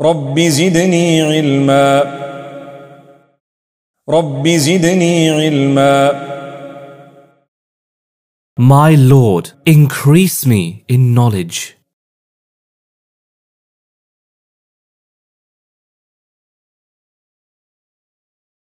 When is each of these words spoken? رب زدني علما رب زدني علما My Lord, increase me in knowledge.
رب 0.00 0.40
زدني 0.40 1.22
علما 1.22 2.02
رب 4.08 4.48
زدني 4.48 5.30
علما 5.30 6.26
My 8.58 8.94
Lord, 8.94 9.52
increase 9.64 10.46
me 10.46 10.84
in 10.88 11.14
knowledge. 11.14 11.76